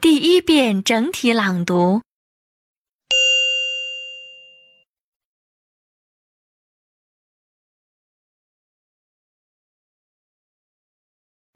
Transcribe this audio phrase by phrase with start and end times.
[0.00, 2.02] 第一遍整体朗读。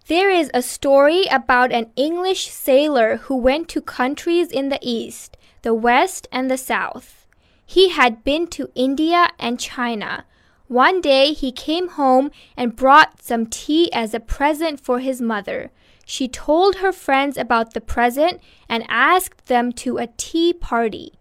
[0.09, 5.37] There is a story about an English sailor who went to countries in the East,
[5.63, 7.27] the West, and the South.
[7.67, 10.25] He had been to India and China.
[10.69, 15.73] One day he came home and brought some tea as a present for his mother.
[16.06, 21.14] She told her friends about the present and asked them to a tea party.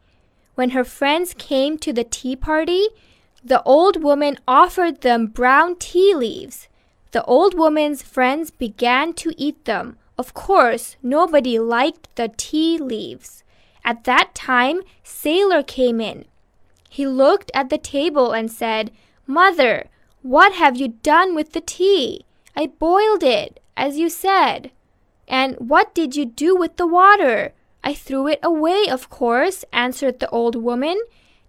[0.54, 2.88] When her friends came to the tea party,
[3.42, 6.68] the old woman offered them brown tea leaves.
[7.12, 9.96] The old woman's friends began to eat them.
[10.18, 13.42] Of course, nobody liked the tea leaves.
[13.84, 16.26] At that time, Sailor came in.
[16.88, 18.90] He looked at the table and said,
[19.26, 19.86] Mother,
[20.22, 22.26] what have you done with the tea?
[22.54, 24.70] I boiled it, as you said.
[25.28, 27.52] And what did you do with the water?
[27.82, 31.00] I threw it away, of course, answered the old woman.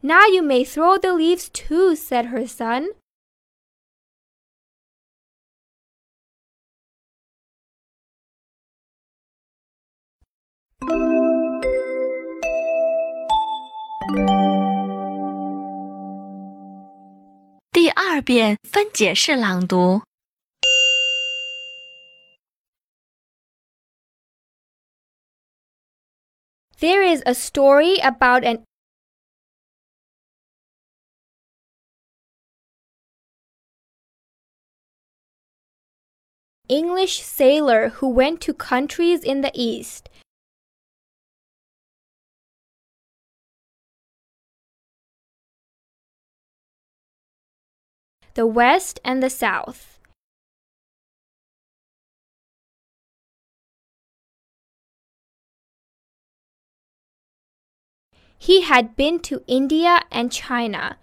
[0.02, 2.90] Now you may throw the leaves too, said her son.
[26.82, 28.64] There is a story about an
[36.68, 40.10] English sailor who went to countries in the East.
[48.34, 49.91] The West and the South.
[58.42, 60.98] He had been to India and China.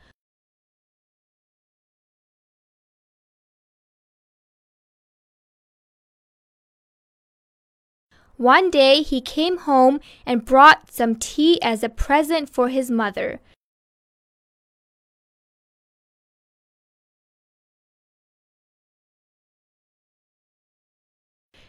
[8.37, 13.39] One day he came home and brought some tea as a present for his mother.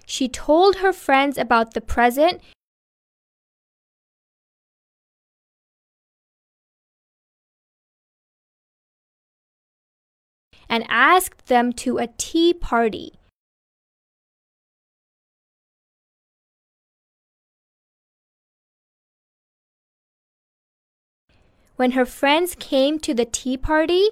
[0.07, 2.41] She told her friends about the present
[10.69, 13.13] and asked them to a tea party.
[21.75, 24.09] When her friends came to the tea party,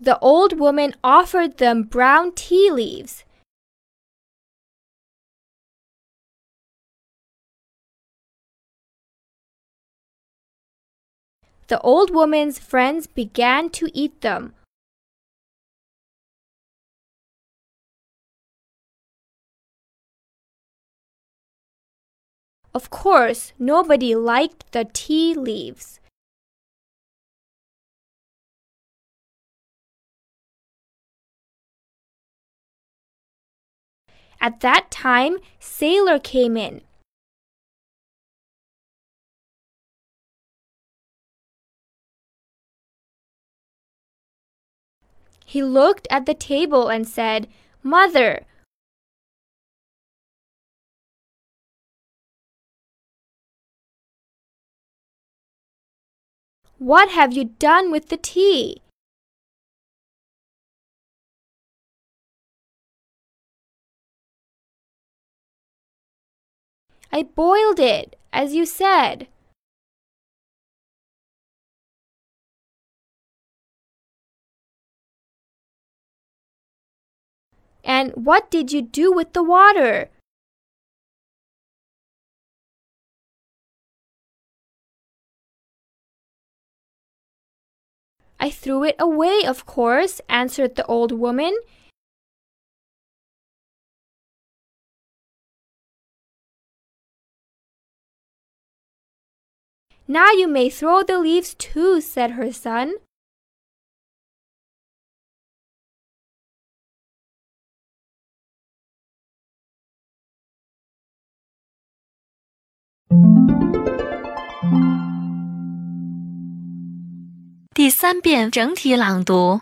[0.00, 3.24] the old woman offered them brown tea leaves.
[11.68, 14.54] The old woman's friends began to eat them.
[22.74, 26.00] Of course, nobody liked the tea leaves.
[34.40, 36.82] At that time, Sailor came in.
[45.54, 47.46] He looked at the table and said,
[47.80, 48.44] Mother,
[56.78, 58.82] what have you done with the tea?
[67.12, 69.28] I boiled it, as you said.
[78.14, 80.10] What did you do with the water?
[88.38, 91.56] I threw it away, of course, answered the old woman.
[100.06, 102.92] Now you may throw the leaves too, said her son.《
[117.74, 119.60] 第三遍整体朗读。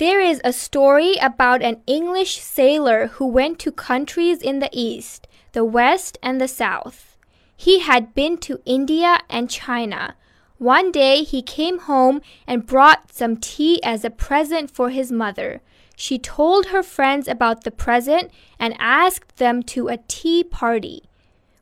[0.00, 5.28] There is a story about an English sailor who went to countries in the East,
[5.52, 7.18] the West, and the South.
[7.54, 10.16] He had been to India and China,
[10.60, 15.62] one day he came home and brought some tea as a present for his mother.
[15.96, 21.04] She told her friends about the present and asked them to a tea party.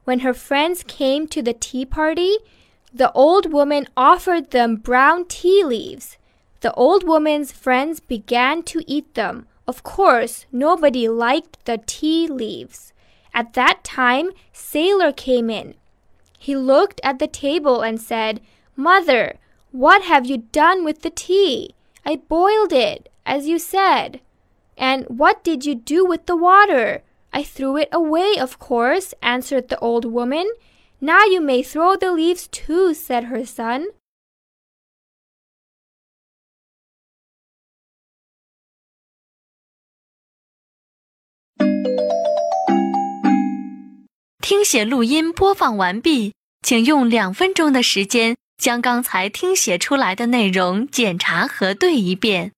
[0.02, 2.38] When her friends came to the tea party,
[2.92, 6.16] the old woman offered them brown tea leaves.
[6.58, 9.46] The old woman's friends began to eat them.
[9.68, 12.92] Of course, nobody liked the tea leaves.
[13.32, 15.74] At that time, Sailor came in.
[16.36, 18.40] He looked at the table and said,
[18.80, 19.40] Mother,
[19.72, 21.74] what have you done with the tea?
[22.06, 24.20] I boiled it, as you said.
[24.76, 27.02] And what did you do with the water?
[27.32, 30.48] I threw it away, of course, answered the old woman.
[31.00, 33.88] Now you may throw the leaves too, said her son.
[48.58, 52.52] 将刚才听写出来的内容检查核对一遍。